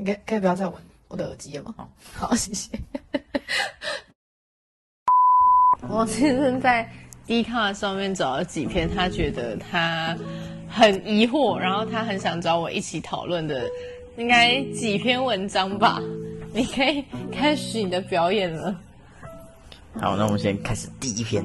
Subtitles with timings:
[0.00, 0.74] 你可以可以不要再闻
[1.08, 1.86] 我的耳机了吗？
[2.14, 2.70] 好，谢谢。
[5.90, 6.90] 我其实在
[7.26, 10.16] D 卡上面找了几篇，他觉得他
[10.70, 13.62] 很疑惑，然后他很想找我一起讨论的，
[14.16, 16.00] 应该几篇文章吧。
[16.54, 18.74] 你可以开始你的表演了。
[20.00, 21.44] 好，那我们先开始第一篇。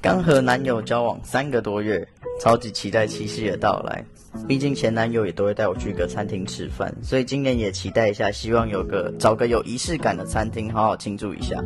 [0.00, 2.06] 刚和男友交往三个多月，
[2.40, 4.04] 超级期待七夕的到来。
[4.46, 11.62] 毕竟前男友也都会带我去个餐厅吃饭，所以今年也期待一下，希望有个找个有仪式感的餐厅，好好庆祝一下。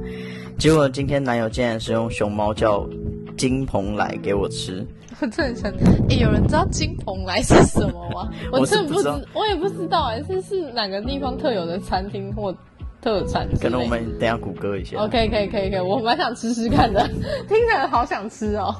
[0.59, 2.89] 结果今天男友竟然是用熊猫叫
[3.37, 4.87] 金蓬莱给我吃，
[5.21, 5.73] 我 真的想，
[6.09, 8.31] 哎，有人知道金蓬莱是什么吗？
[8.53, 12.55] 我真的不知，我也不知道哎，是是哪个地方特有的餐厅或
[13.01, 13.49] 特产？
[13.61, 14.99] 可能我们等下谷歌一下。
[14.99, 17.07] OK，可以，可以，可以，我蛮想吃吃看的，
[17.49, 18.75] 听起来好想吃哦。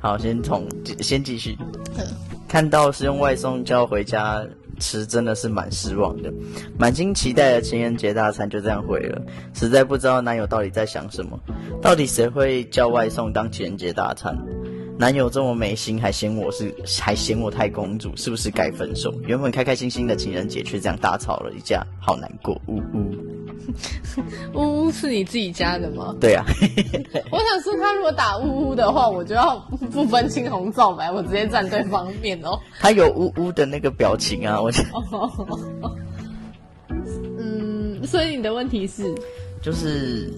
[0.00, 0.66] 好，先从
[1.00, 1.56] 先继续。
[2.48, 4.44] 看到是用外送叫回家
[4.78, 6.32] 吃，真的是蛮失望的。
[6.78, 9.20] 满心期待的情人节大餐就这样毁了，
[9.54, 11.38] 实在不知道男友到底在想什么。
[11.82, 14.36] 到底谁会叫外送当情人节大餐？
[14.98, 19.12] 男友这么没心，还嫌我是还嫌我太公主，是不是该分手？
[19.26, 22.58] 原本开开心心的情人节，却这样大吵了一架，好难过。
[22.66, 23.35] 呜呜。
[24.54, 26.14] 呜呜是你自己加的吗？
[26.20, 26.44] 对啊，
[27.30, 29.56] 我想说他如果打呜呜的话，我就要
[29.92, 32.58] 不分青红皂白，我直接站对方面哦。
[32.80, 34.70] 他有呜呜的那个表情啊，我。
[37.38, 39.14] 嗯，所以你的问题是，
[39.62, 40.32] 就是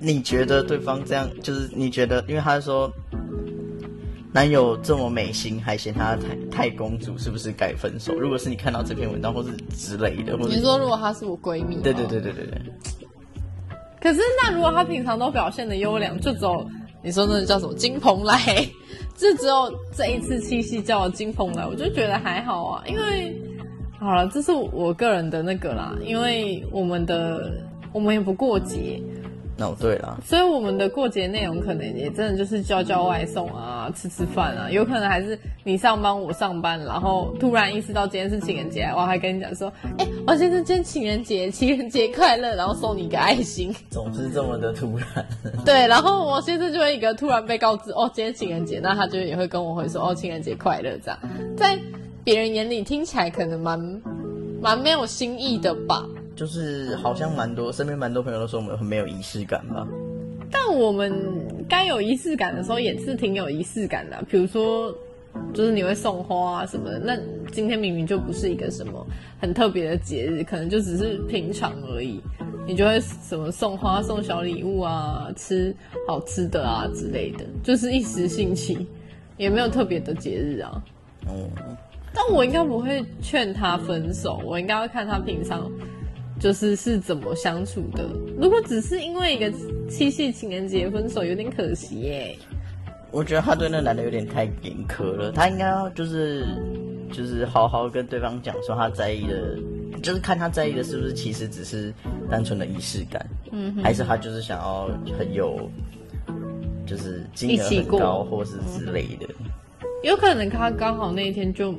[0.00, 2.92] 你觉得对方这样，就是你觉得，因为他说。
[4.34, 8.14] 男友这么美心，还嫌她太太公主，是不是该分手？
[8.14, 12.62] 如果是你看到这篇文章，或是之类的，或者你说如果她是我闺蜜，对对对对对对。
[14.00, 16.66] 可是那如果她平常都表现的优良，就只有
[17.02, 18.38] 你说那叫什么金鹏来，
[19.16, 22.82] 就只有这一次七夕叫金鹏来，我就觉得还好啊。
[22.86, 23.38] 因为
[24.00, 27.52] 好了，这是我个人的那个啦，因为我们的
[27.92, 28.98] 我们也不过节。
[29.58, 45.06] 哦，对了，所以我们的过节内容可能也真的就是叫叫外送啊，吃吃饭啊，有可能还是你上班我上班，然后突然意识到今天是情人节，我还跟你讲说，哎，王先生今天情人节，情人节快乐，然后送你一个爱心，总是这么的突然。
[45.64, 51.18] 对，然后王先生就会一个突然被告知，哦，今天情人节，那他就也会跟我会说，哦，情人节快乐，这样，
[51.56, 51.78] 在
[52.24, 54.02] 别人眼里听起来可能蛮
[54.60, 56.04] 蛮没有新意的吧。
[56.34, 59.86] 就是好像蛮多，身边蛮多朋友都说我们很没有仪式感吧。
[60.50, 61.12] 但我们
[61.68, 64.94] 该有仪式感的时候也是挺有仪式感的，比如说，
[65.54, 66.98] 就是你会送花啊什么的。
[66.98, 67.16] 那
[67.50, 69.06] 今天明明就不是一个什么
[69.40, 72.20] 很特别的节日，可能就只是平常而已，
[72.66, 75.74] 你就会什么送花、送小礼物啊，吃
[76.06, 78.86] 好吃的啊之类的，就是一时兴起，
[79.38, 80.82] 也没有特别的节日啊。
[81.26, 81.48] 哦。
[82.14, 85.70] 但我应该不会劝他分手，我应该会看他平常。
[86.42, 88.04] 就是是怎么相处的？
[88.36, 89.48] 如果只是因为一个
[89.88, 92.36] 七夕情人节分手，有点可惜耶。
[93.12, 96.44] 我觉得他对那男的有点太严苛了，他应该要就是
[97.12, 99.56] 就是好好跟对方讲说他在意的，
[100.02, 101.94] 就是看他在意的是不是其实只是
[102.28, 105.70] 单纯的仪式感，嗯，还是他就是想要很有
[106.84, 109.28] 就是金额很高或是之类的。
[110.02, 111.72] 有可能他刚好那一天就。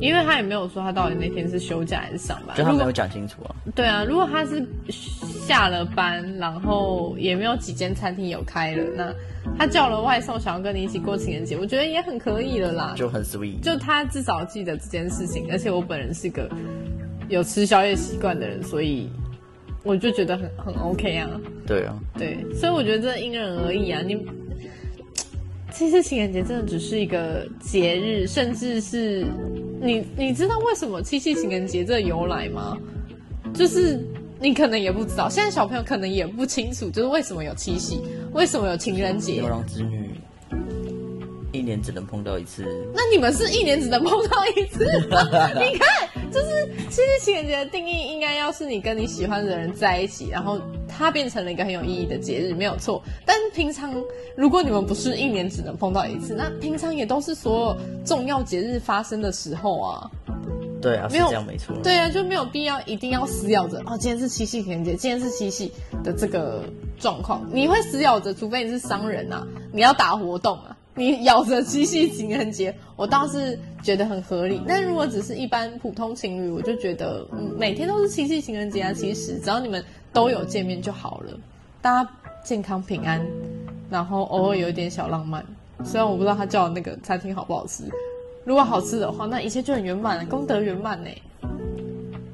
[0.00, 3.54] 因为他也没有说他到底那天是休假还是上班，就他没有讲清楚啊。
[3.74, 4.64] 对啊，如果他是
[5.46, 9.14] 下了班，然后也没有几间餐厅有开了，那
[9.58, 12.94] 他叫了外送，想要跟你一起过情人节，我觉得也很可以了啦。
[12.96, 16.50] 就很 sweet，就他至少记得这件事情，而且我本人是个
[17.28, 19.10] 有吃宵夜习惯的人，所以
[19.82, 21.28] 我就觉得很很 OK 啊。
[21.66, 24.16] 对啊，对，所以我觉得这因人而异啊，你。
[25.72, 29.26] 其实情人节真的只是一个节日，甚至是
[29.80, 32.76] 你你知道为什么七夕情人节这由来吗？
[33.54, 33.98] 就是
[34.40, 38.00] 你可能也不知道，现在小朋友可能也不清楚，就是为什么有七夕，
[38.32, 39.34] 为什么有情人节。
[39.34, 40.10] 牛郎织女
[41.52, 42.64] 一年只能碰到一次。
[42.94, 44.84] 那你们是一年只能碰到一次？
[45.00, 45.88] 你看，
[46.36, 50.60] 就是其实情人节的定义，应该要是你跟你喜欢的人在一起，然后。
[50.88, 53.02] 它变成了一个很有意义的节日，没有错。
[53.26, 53.92] 但平常
[54.34, 60.10] 如果你们不是一年只能碰到一次，那平常也都是所有重要节日发生的时候啊。
[60.80, 61.76] 对啊，没有这样没错。
[61.82, 65.70] 对啊，就没有必要一定要死咬着哦，今天是七夕情人节，今天是七夕
[66.02, 66.64] 的这个
[66.98, 74.60] 状况，你会死咬着，除非你是商人啊，你要打活动啊，你咬着七夕情人节，我倒是觉得很合理。
[74.66, 78.92] 但如果只是一般普通情侣，我就觉得嗯每天都是七夕情人节啊。
[78.92, 79.84] 其实只要你们。
[80.12, 81.38] 都有见面就好了，
[81.82, 82.10] 大家
[82.42, 83.20] 健康平安，
[83.90, 85.44] 然后偶尔有一点小浪漫。
[85.84, 87.84] 虽然我不知道他叫的那个餐厅好不好吃，
[88.42, 91.10] 如果好吃的话，那一切就很圆满了，功德圆满呢。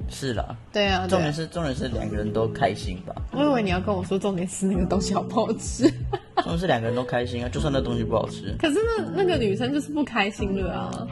[0.08, 3.12] 是啦，对啊，重点是重点是两个人都开心吧。
[3.32, 5.92] 我以为你要跟我说重点是那个东西好不好吃。
[6.42, 8.54] 重点是两个人都开心啊，就算那东西不好吃。
[8.58, 11.08] 可是那那个女生就是不开心了啊。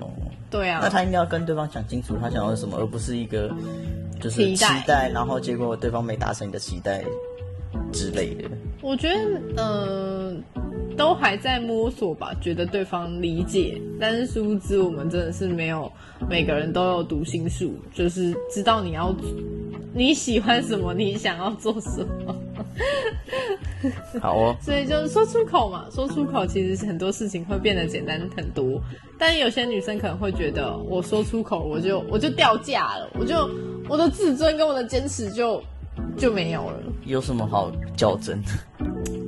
[0.50, 0.80] 对啊。
[0.82, 3.50] 那她应该要跟对方讲清楚，她想要什么，而不是一个
[4.20, 7.04] 就是期待，然后结果对方没达成你的期待
[7.92, 8.50] 之类的。
[8.82, 10.42] 我觉得，嗯。
[10.96, 15.90] 都还在摸索吧，觉得对方理解，但是殊不知我们真的是没有
[16.28, 19.14] 每个人都有读心术，就是知道你要
[19.94, 22.36] 你喜欢什么，你想要做什么。
[24.20, 28.80] 好哦，所以就说出口嘛，说出口其实很多事情会变得简单很多。
[29.18, 33.48] 但有些女生可能会觉得，我说出口我就我就掉价了，我就
[33.88, 35.62] 我的自尊跟我的坚持就
[36.16, 36.78] 就没有了。
[37.04, 38.50] 有什么好较真的？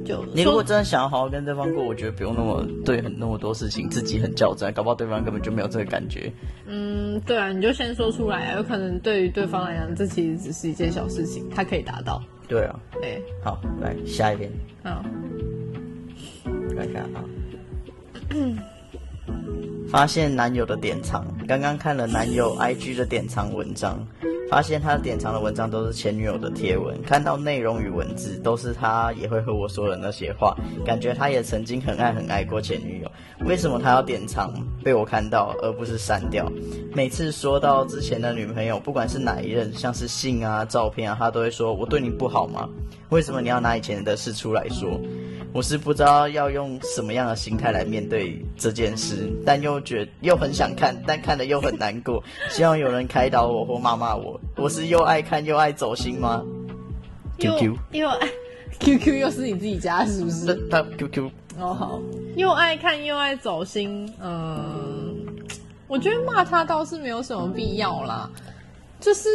[0.04, 6.32] 就 你如果真的想要好好跟对方过，我觉得不用那么对很那么多事情自己很较真，搞不好对方根本就没有这个感觉。
[6.66, 12.20] 嗯，对啊，你就先说出来啊，有可能对于对方来讲，这其实只是一件小事情，他可以达到。
[12.52, 14.50] 对啊，哎，好，来下一篇。
[14.84, 15.02] 好，
[16.76, 17.24] 看看啊。
[19.92, 24.02] 发现男友的典藏，刚刚看了男友 IG 的典藏文章。
[24.50, 30.54] 发现他典藏的文章都是前女友的贴文，看到内容与文字都是他也会和我说的那些话，
[30.84, 33.10] 感觉他也曾经很爱很爱过前女友。
[33.46, 34.52] 为什么他要典藏
[34.84, 36.46] 被我看到，而不是删掉？
[36.94, 42.68] 每次说到之前的女朋友，不管是哪一任，像是信啊、照片啊，他都会说我对你不好吗？
[43.08, 45.00] 为什么你要拿以前的事出来说？
[45.52, 52.22] 我是不知道要用什么样的心态来面对这件事，但又觉又很想看，但看了又很难过。
[52.48, 54.40] 希望有人开导我或骂骂我。
[54.56, 56.42] 我是又爱看又爱走心吗
[57.38, 58.28] ？Q Q 又爱
[58.80, 60.54] Q Q 又是你自己家是不是？
[60.70, 62.00] 他 Q Q 哦好，
[62.34, 65.14] 又爱看又爱走心，嗯，
[65.86, 68.30] 我觉得骂他倒是没有什么必要啦，
[68.98, 69.28] 就是。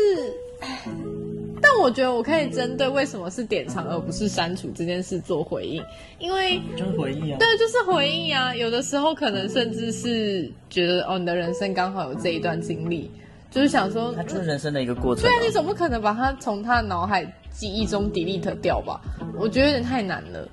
[1.67, 5.83] 但我觉得我可以针对为什么是典藏而不是删除这件事做回应，
[6.17, 8.55] 因为就是回忆啊，对，就是回忆啊。
[8.55, 13.11] 有的时候可能甚至是觉得哦，你的人生刚好有这一段经历，
[13.51, 15.23] 就是想说，它就是人生的一个过程。
[15.23, 19.01] 对啊，你总不可能把它从他的脑海记忆中 delete 掉吧？
[19.37, 20.47] 我觉得有点太难了。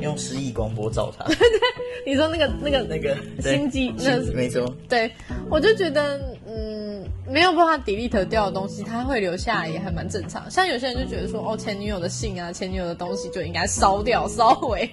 [0.00, 1.24] 用失忆光波照他。
[1.26, 1.60] 对对，
[2.06, 4.74] 你说那个那个那个心机，那没错。
[4.88, 5.10] 对，
[5.50, 10.50] 我就觉得嗯，没有办法 delete 掉的东西，它会留下来也还蛮正常。
[10.50, 14.90] 像有些人就觉得说，哦，前女友的信啊，前女友的东西就应该烧掉、烧毁、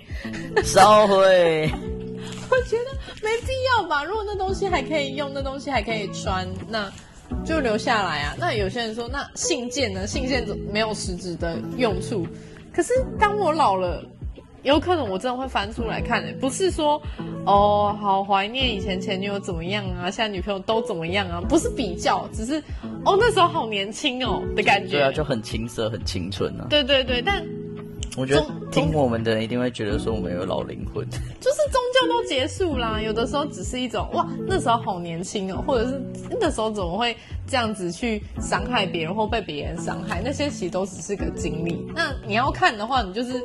[0.63, 1.71] 烧毁。
[2.49, 4.03] 我觉得没必要吧？
[4.03, 6.91] 如果那东西还可以用，那东西还可以穿，那
[7.45, 8.35] 就留下来啊。
[8.37, 10.05] 那有些人说，那信件呢？
[10.07, 12.25] 信件没有实质的用处。
[12.73, 14.03] 可是当我老了。
[14.67, 17.01] 有可能我真的会翻出来看诶，不是说
[17.45, 21.41] 哦，好怀念以前前女友怎么样啊，现在女朋友都怎么样啊？
[21.47, 22.61] 不是比较，只是
[23.05, 24.97] 哦那时候好年轻哦的感觉。
[24.97, 26.67] 对啊，就很青涩，很青春啊。
[26.69, 27.41] 对对对，但
[28.17, 31.07] 我觉得听我们的人一定会觉得说我们有老灵魂。
[31.39, 36.01] 就是终究都结束啦，有的时候只是一种哇，那时候好年轻哦，或者是
[36.41, 37.15] 那时候怎么会
[37.47, 40.21] 这样子去伤害别人或被别人伤害？
[40.21, 41.87] 那些其实都只是个经历。
[41.95, 43.41] 那你要看的话，你就是。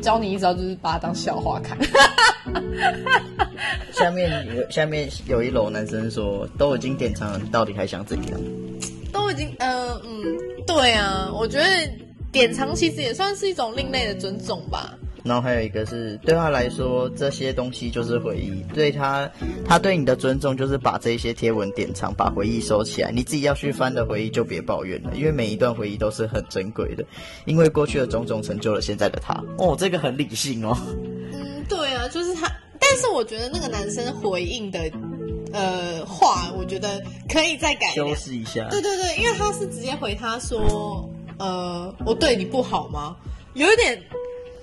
[0.00, 1.78] 教你一招，就是把它当笑话看。
[3.92, 8.40] 下面有下面有一楼男生说，都已经点藏了，你到底还想怎样？
[9.12, 10.24] 都已经，呃，嗯，
[10.66, 11.66] 对啊，我觉得
[12.32, 14.94] 典藏其实也算是一种另类的尊重吧。
[15.22, 18.62] 然后还有一个是对他来说，这些东西就是回忆。
[18.72, 19.30] 对他，
[19.66, 23.10] 他对你的尊重就是把这些贴文典藏，把回忆收起来。
[23.10, 27.04] 你自己要去翻的回忆就别抱怨了，因为每一段回忆都是很珍贵的。
[27.44, 29.34] 因为过去的种种成就了现在的他。
[29.58, 30.76] 哦，这个很理性哦。
[31.32, 32.50] 嗯，对啊，就是他。
[32.78, 34.90] 但是我觉得那个男生回应的，
[35.52, 38.66] 呃，话，我觉得可以再改修饰一下。
[38.70, 41.08] 对对对，因为他是直接回他说，
[41.38, 43.14] 呃，我对你不好吗？
[43.52, 44.02] 有一点。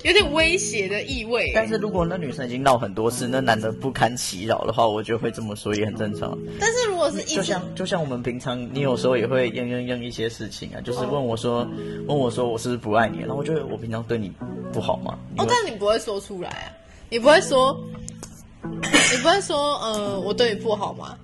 [0.08, 1.52] 有点威胁的意味。
[1.54, 6.38] 但是如果那女生已经闹很多次，那男的不堪其扰的话，我就会这么说，也很正常。
[6.58, 11.68] 但是如果是就像就像我们平常，你有时候也会应应应一些事情啊，就是问我说，
[12.08, 13.20] 问我说我是不是不爱你？
[13.20, 14.32] 然后我觉得我平常对你
[14.72, 15.20] 不好吗？
[15.38, 16.72] 哦，但你不会说出来啊，
[17.10, 17.78] 你不会说，
[18.64, 21.18] 你不会说，呃，我对你不好吗？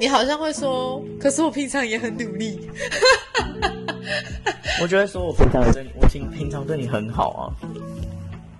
[0.00, 2.58] 你好像会说，可是我平常也很努力。
[4.82, 7.42] 我就会说，我平常对你，我平平常对你很好啊。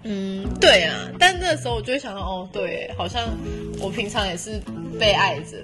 [0.05, 3.29] 嗯，对啊，但那时候我就会想到，哦，对，好像
[3.81, 4.61] 我平常也是
[4.99, 5.57] 被爱着。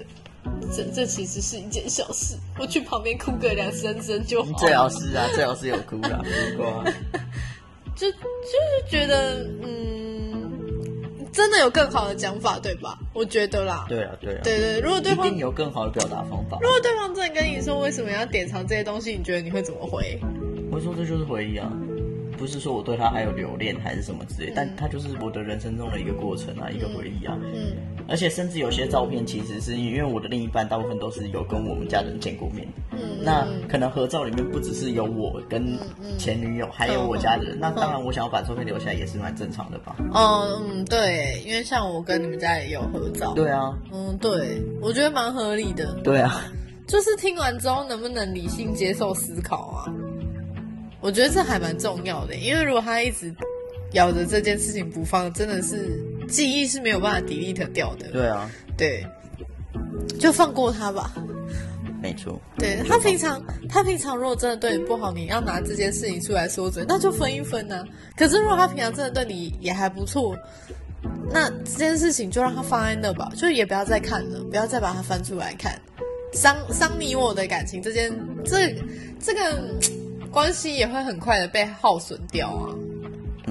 [0.75, 4.51] 这这其实是一件小事，我去旁边哭个两声声就好。
[4.57, 6.19] 最好是啊，最好是有哭啦，
[6.51, 6.83] 不过
[7.95, 9.92] 就就是觉得，嗯，
[11.33, 12.97] 真的有更好的讲法，对吧？
[13.13, 13.85] 我觉得啦。
[13.89, 14.41] 对啊，对啊。
[14.43, 16.59] 对对，如果对方一定有更好的表达方法。
[16.61, 20.19] 如果对方真的跟你说为什么要典藏这些东西，你觉得你会怎么回？
[20.71, 21.69] 我说这就是回忆啊。
[22.43, 27.39] 不是说我对他还有留恋还是什么之类，但他就是我的人生中的一个过程啊，一个回忆啊。
[27.41, 27.71] 嗯，
[28.05, 32.67] 而且甚至有些照片，其实是因为我的另一半大部分都是有跟我们家人见过面。
[32.91, 35.79] 嗯，那可能合照里面不只是有我跟
[36.17, 37.57] 前女友，还有我家人。
[37.57, 39.95] 那当然，我想要把照片留下来也是蛮正常的吧。
[40.11, 43.31] 哦，嗯，对，因为像我跟你们家也有合照。
[43.35, 43.73] 对啊。
[43.93, 45.93] 嗯，对，我觉得蛮合理的。
[46.03, 46.43] 对啊。
[46.85, 49.87] 就是听完之后，能不能理性接受思考啊？
[51.03, 53.35] 我觉得这还蛮重要的，因为如果他一直
[53.91, 58.07] 咬着这件事情不放，真的是记忆是没有办法 delete 掉的。
[58.07, 59.05] 对啊，对，
[60.17, 61.13] 就放过他吧。
[62.01, 62.41] 没错。
[62.57, 67.83] 对他平常，他平常如果真的对你不好，你要拿这件事情出来说嘴，那就分一分呐。
[68.15, 70.37] 可是如果他平常真的对你也还不错，
[71.33, 75.77] 那这件事情就让他放在那吧，就也不要再看了，不要再把它翻出来看，
[76.31, 78.09] 伤伤你我的感情，这件
[78.45, 78.73] 这
[79.19, 79.61] 这个。
[80.33, 82.73] 关系也会很快的被耗损掉啊。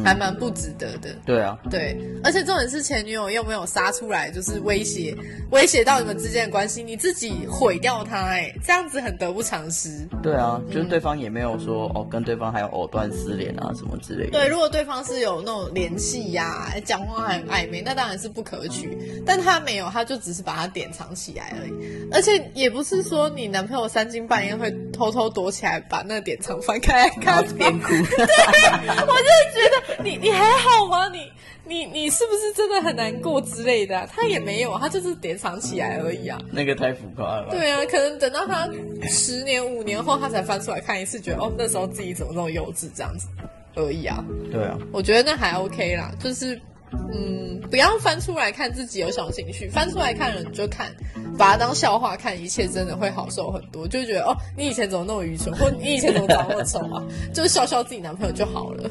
[0.02, 1.14] 还蛮不值得的。
[1.26, 5.14] 对啊，对，而且重点是前女友又没有杀出来，就是威胁，
[5.50, 10.08] 威胁到你们之间的关系，你自己毁掉他，哎，这样子很得不偿失。
[10.22, 14.30] 对啊，就是对方也没有说哦，跟对方还有藕断丝连啊什么之类的。
[14.30, 18.96] 对，如果对方是有那种联系呀，讲话很暧昧，那当然是不可取。
[19.26, 22.08] 但他没有，他就只是把它典藏起来而已。
[22.10, 27.88] 而且也不是说你男朋友三更半夜会偷偷躲起来把那个典藏翻开来看，边哭。
[27.88, 27.96] 对，
[29.02, 30.02] 我就觉得。
[30.04, 31.08] 你你还好吗？
[31.08, 31.30] 你
[31.64, 34.08] 你你是不是真的很难过之类的？
[34.12, 36.40] 他也没有，他就是典藏起来而已啊。
[36.50, 37.48] 那个太浮夸了。
[37.50, 38.68] 对啊，可能等到他
[39.08, 43.28] 十年五年后，他才翻出来看一次，觉得哦，那时候自己怎么那么幼稚这样子
[43.76, 44.24] 而已啊。
[44.50, 46.60] 对啊，我觉得那还 OK 啦，就是
[47.12, 50.94] 嗯，不要翻出来看自己有小情绪，翻出来看了你就看，
[51.38, 53.86] 把它当笑话看，一切真的会好受很多。
[53.88, 57.02] 就觉得哦，你以前怎么那么愚蠢，或你以前怎么长那么丑啊？
[57.32, 58.90] 就是笑笑自己男朋友就好了。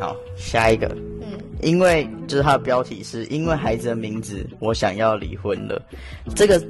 [0.00, 0.86] 好，下一个，
[1.22, 5.80] 嗯，因为就是它的标题是因为孩子的名字，我想要离婚了，
[6.34, 6.60] 这个。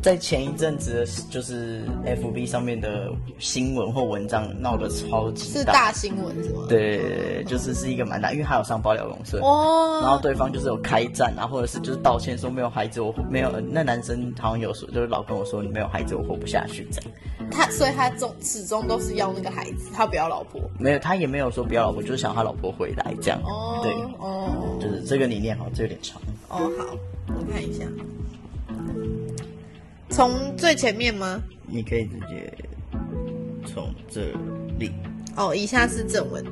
[0.00, 6.66] 在前一阵子，就是 F B 上面的新闻或文章闹得超级大，是大新闻是吗？
[6.68, 17.10] 对，就是是一个蛮大，因为他有上爆料公社哦，然后对方就是有开战啊，或者是就是道歉说没有孩子我没有，那男生好像有说就是老跟我说你没有孩子我活不下去这样，
[17.50, 26.20] 他所以他终始终都是要那个孩子，他不要老婆，没有他也没有说不要老婆，就是想他老婆回来这样，哦，对，哦，就是这个理念好像有点长。
[26.48, 26.96] 哦，好，
[27.28, 27.84] 我看一下。
[30.18, 31.40] 从最前面吗？
[31.64, 32.52] 你可以直接
[33.64, 34.32] 从这
[34.76, 34.90] 里。
[35.36, 36.44] 哦，以下是正文。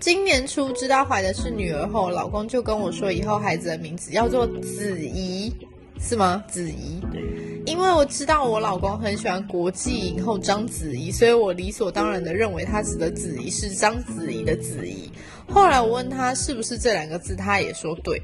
[0.00, 5.52] 今年初知道怀的是女儿后，老公就跟我说，以后孩子的名字要做子怡，
[6.00, 6.42] 是吗？
[6.48, 7.00] 子怡。
[7.12, 7.22] 对。
[7.66, 15.08] 因为我知道我老公很喜欢国际影后章子怡，所以我理所当然的认为他指的子怡是章子怡的子怡。
[15.48, 18.20] 后来我问他是不是这两个字，他也说对。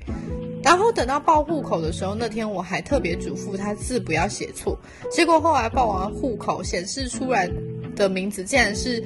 [0.65, 4.77] 然后等到报户口的时候，那天我还特别嘱咐他字不要写错。
[5.11, 7.49] 结果后来报完户口，显示出来
[7.95, 9.05] 的名字竟然是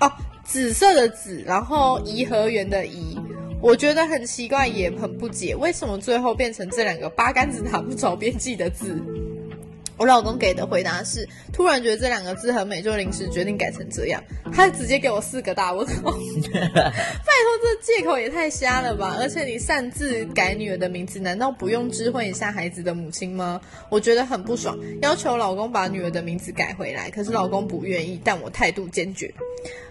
[0.00, 0.10] 哦，
[0.44, 3.18] 紫色的紫，然后颐和园的颐。
[3.60, 8.96] 我觉得很奇怪，也很不解，为什么最后变成这两个八竿子打不着边际的字？
[9.96, 14.22] 我老公给的回答是：突然觉得这两个字很美，就临时决定改成这样。
[14.52, 16.10] 他直接给我四个大问号，
[16.52, 19.16] 拜托，这借口也太瞎了吧！
[19.20, 23.60] 而且你擅自改女儿的名字，难道不用知会一下孩子的母亲吗？
[23.88, 29.32] 我觉得很不爽，要求老公把女儿的名字改回来，可是老公不愿意，但我态度坚决。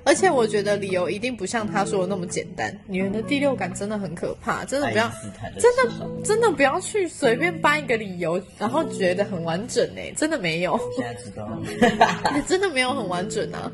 [0.04, 2.76] 而且我觉得理由一定不像他说的那么简单。
[2.88, 5.10] 女人的第六感真的很可怕，真的不要，
[5.60, 5.92] 真的
[6.24, 10.80] 真的不要去随便搬一个理由，然后觉得很完整哎，真的没有。
[10.96, 13.72] 现在知道了， 真的没有很完整啊。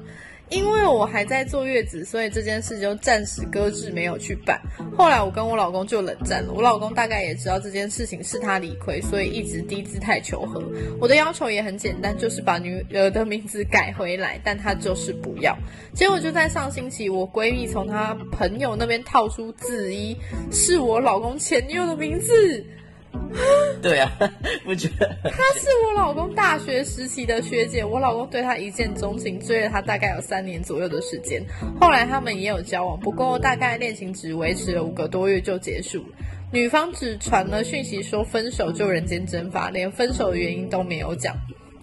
[0.50, 4.58] 因为我还在坐月子，所以这件事就暂时搁置，没有去办。
[4.98, 6.54] 后来我跟我老公就冷战了。
[6.54, 10.64] 我老公大概也知道这件事情是他理亏，所以一直低姿态求和。
[11.02, 15.54] 我的要求也很简单，就是把女儿的名字改回来，但他就是不要。
[15.94, 20.16] 结果就在上星期，我闺蜜从她朋友那边套出字一，
[20.50, 22.66] 是我老公前女友的名字。
[23.82, 24.12] 对啊，
[24.66, 25.08] 不觉得？
[25.24, 31.42] 她是我老公大学时期的学姐，我老公对她一见钟情，追了她大概有三年左右的时间。
[31.80, 36.04] 后来他们也有交往，不过大概恋情只维持了五个多月就结束。
[36.52, 41.36] 女方只传了讯息说分手就人间蒸发，连分手的原因都没有讲。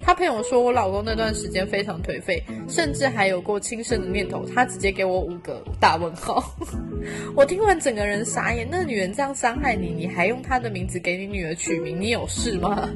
[0.04, 4.44] 他朋友说我老公那段时间非常颓废，甚至还有过轻生的念头。
[4.54, 6.54] 他直接给我五个大问号。
[7.34, 8.68] 我听完整个人傻眼。
[8.70, 12.86] 那女人这样伤害你，你还用她的名字给你女儿取名，你有事吗？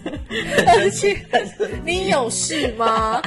[0.66, 1.14] 而且
[1.84, 3.20] 你有事吗？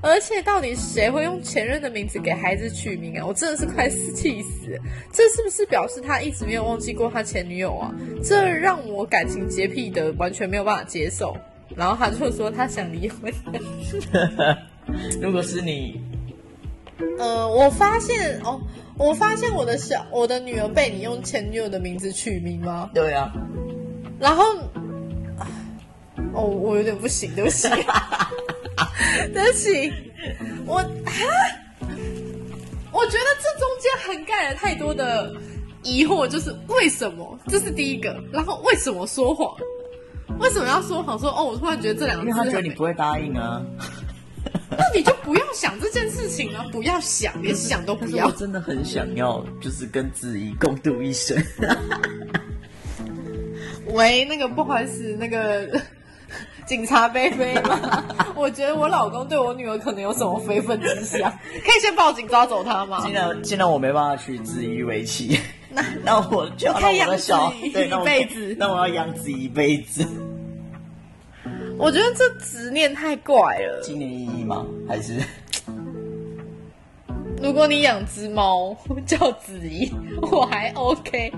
[0.00, 3.26] 而且到底谁会用前任的名字给孩子取名啊？
[3.26, 4.80] 我真的是快气死！
[5.12, 7.92] 这是不是表示他一直没有忘记过他前女友啊？
[8.22, 11.36] 这让我感情洁癖的完全没有办法接受。
[11.76, 13.32] 然后他就说他想离婚。
[15.20, 16.00] 如果是你，
[17.18, 18.60] 呃，我发现哦，
[18.96, 22.90] 我发现我的小我的女儿被你用前女友的名字取名吗？
[22.94, 23.32] 对啊。
[24.18, 24.44] 然后，
[26.32, 27.68] 哦，我有点不行，对不起。
[29.32, 29.92] 对不起，
[30.66, 30.86] 我啊，
[32.92, 35.32] 我觉得这中间涵盖了太多的
[35.82, 37.38] 疑惑，就是为什么？
[37.46, 38.16] 这是第一个。
[38.32, 39.54] 然后为什么说谎？
[40.38, 41.18] 为什么要说谎？
[41.18, 43.62] 说哦，我突然觉得这两个字，他觉得你不会答应啊。
[44.70, 48.26] 那你就不要想这件事情啊，不要想，连想都不要。
[48.28, 51.36] 我真的很想要，就是跟子怡共度一生。
[53.92, 55.80] 喂，那个不好意思，那个。
[56.66, 58.04] 警察贝贝吗？
[58.36, 61.30] 我觉得我老公对我女儿可能有什么非分之想，
[61.64, 63.00] 可以先报警抓走他吗？
[63.06, 70.06] 既然既然我没办法娶子怡为妻，那那我 就要我的小对一辈子，那我要养子一辈子。
[71.78, 73.80] 我觉得这执念太怪了。
[73.82, 74.66] 纪念意义吗？
[74.88, 75.20] 还是？
[77.40, 79.88] 如果你养只猫 叫子怡，
[80.22, 81.32] 我还 OK。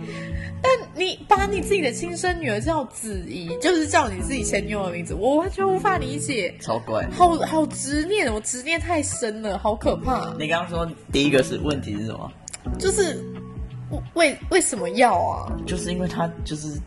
[0.63, 6.55] 但你把你自己的亲生女儿叫子怡，就是叫你自己前女友的名字，我完全无法理解。
[6.59, 10.35] 超怪，好好执念，我执念太深了，好可怕。
[10.39, 12.33] 你刚刚说第一个是问题是什么？
[12.79, 13.23] 就是
[14.15, 15.53] 为为什么要啊？
[15.67, 16.79] 就是因为他就是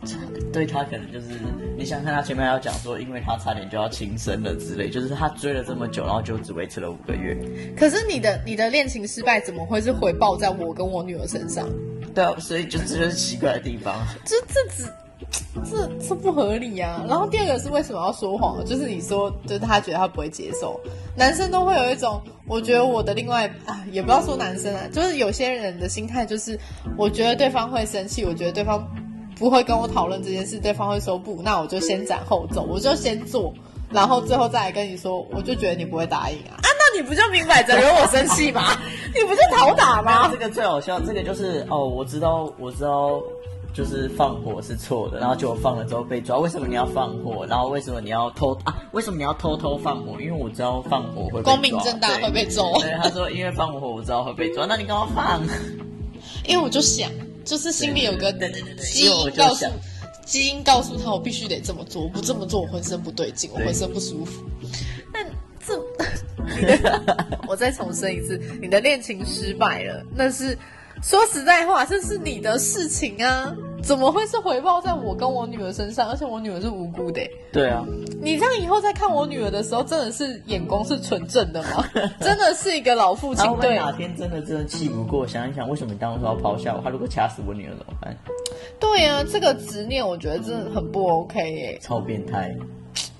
[0.52, 1.28] 对他可能就是
[1.76, 7.36] 你想看他前面要讲说，因为他差点就要轻生了之类，就是他追了这么久，然后就只维持了五个月。
[7.76, 11.68] 可是你的你的恋情失败，怎么会是回报在我跟我女儿身上？
[12.14, 13.96] 对啊，所以就这就是奇怪的地方。
[14.24, 14.88] 这这只
[15.70, 17.04] 这这不合理啊！
[17.08, 18.64] 然后第二个是为什么要说谎？
[18.64, 20.78] 就是你说，就是他觉得他不会接受。
[21.16, 26.58] 男生都会有一种，我觉得我的另外啊，也不要说男生啊，就是有些人的心态就是，
[26.96, 28.84] 我觉得对方会生气，我觉得对方
[29.36, 33.52] 不会跟我讨论这件事，对方会说不，那我就先斩后奏，我就先做，
[33.90, 36.58] 然后最后再来跟你说，我就觉得你不会答应啊。
[36.96, 38.62] 你不就明摆着惹我生气吗？
[39.12, 40.28] 你不就讨打吗？
[40.30, 43.20] 这个最好笑，这个就是哦，我知道，我知道，
[43.74, 46.38] 就是放火是错的，然后结果放了之后被抓。
[46.38, 47.44] 为什么你要放火？
[47.46, 48.82] 然后为什么你要偷啊？
[48.92, 50.20] 为什么你要偷偷放火？
[50.20, 52.64] 因为我知道放火会光明正大会被抓。
[52.78, 55.42] 对，他说因为放火我知道会被抓，那你干嘛放？
[56.46, 57.10] 因为我就想，
[57.44, 58.32] 就是心里有个
[58.78, 59.66] 基因告诉
[60.24, 64.44] 基因告诉他，我必须得这么做，我不这么做我浑身不对劲，我浑身不舒服。
[65.12, 65.26] 但
[65.66, 65.74] 这。
[67.48, 70.56] 我再重申一次，你的恋情失败了，那是
[71.04, 76.08] 说实在话，这是你的事情啊，怎么会是回报在我跟我女儿身上？
[76.08, 77.20] 而且我女儿是无辜的。
[77.52, 77.84] 对啊，
[78.22, 81.84] 你这样以后再看我女儿的时候，真的是眼光是纯正的吗？
[82.20, 83.44] 真的是一个老父亲。
[83.60, 86.80] 对，哪天真的真的气不过，想一想，为什么你当初要抛下我？
[86.82, 88.16] 他如果掐死我女儿怎么办？
[88.80, 92.56] 对啊，这个执念我觉得真的很不 OK 耶，超变态。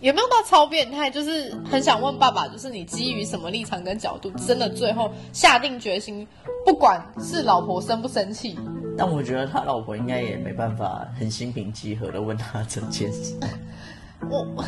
[0.05, 1.11] 有没有到超变态？
[1.11, 6.29] 就是很想问爸爸，就是你基于什么立场跟角度，真的最后下定决心，
[6.63, 8.55] 不管是老婆生不生气？
[8.99, 13.35] 但我觉得他老婆应该也没办法很心平气和的问他这件事。
[14.31, 14.63] 我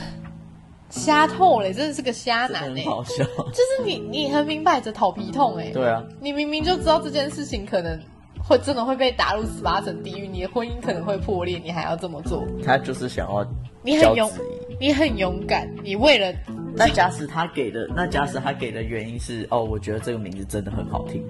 [0.88, 2.82] 瞎透嘞，真的是个瞎男哎！
[2.86, 5.70] 好笑，就是你你很明摆着讨皮痛哎。
[5.70, 8.00] 对啊，你明明就知道这件事情可能
[8.46, 12.44] 会真的会被打入十八层地狱，你的婚姻可能会破裂，你还要这么做？
[12.64, 13.44] 他就是想要
[13.82, 14.30] 你很勇。
[14.78, 16.30] 你很勇敢，你为了
[16.74, 21.24] 那假使他给的那假使他给的原因是哦，我觉得这个名字真的很好听。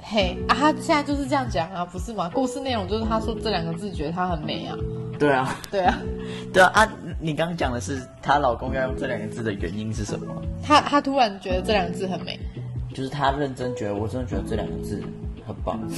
[0.00, 2.30] 嘿啊，他现在就是这样讲啊，不是吗？
[2.32, 4.76] 故事内容就是他说这两个字觉得他很美啊。
[5.18, 6.00] 对啊， 对啊，
[6.54, 6.92] 对啊啊！
[7.20, 10.40] 你刚刚讲的是她老公要用这两个字的原因是什么？
[10.62, 12.38] 他他突然觉得这两个字很美，
[12.92, 15.02] 就是他认真觉得，我真的觉得这两个字
[15.46, 15.80] 很棒。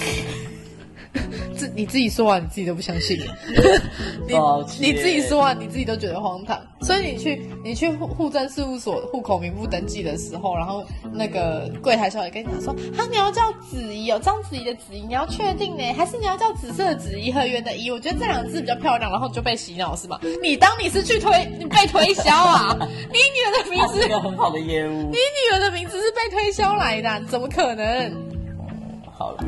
[1.65, 3.19] 自你自己说完，你自己都不相信。
[4.29, 4.37] 你
[4.81, 6.61] 你自己说完，你自己都觉得荒唐。
[6.83, 17.91] 所以你去你去户户政事务所户口名簿登记的时候，然后那个柜台小姐跟你讲说：“啊，你要叫子怡哦，张子怡的子怡，你要确定呢，还是你要叫紫色的紫怡和圆的怡？
[17.91, 20.21] 我觉得这两个字比较漂亮。”然后就被洗脑是吗？
[20.43, 22.77] 你当你是去推你被推销啊？
[22.81, 24.91] 你女儿的名字是一个很好的业务。
[24.91, 28.34] 你女儿的名字是被推销来的，怎么可能？
[29.17, 29.45] 好了，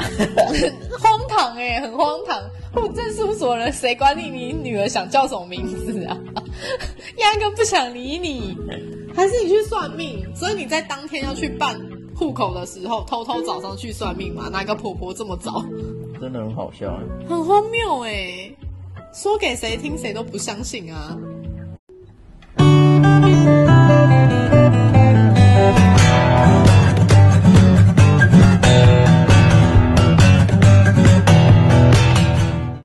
[1.01, 2.41] 荒唐哎，很荒唐。
[2.75, 6.17] 户政事务所人谁管你你女儿想叫什么名字啊？
[7.19, 8.55] 压根不想理你，
[9.15, 10.25] 还是你去算命？
[10.35, 11.75] 所以你在当天要去办
[12.15, 14.49] 户口的时候，偷偷早上去算命嘛？
[14.53, 15.65] 哪个婆婆这么早？
[16.21, 18.51] 真的很好笑哎，很荒谬哎，
[19.15, 21.17] 说给谁听谁都不相信啊。